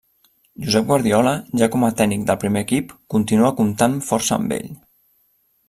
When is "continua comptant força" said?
3.17-4.37